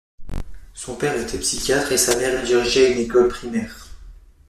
[0.73, 3.85] Son père était psychiatre et sa mère dirigeait une école primaire.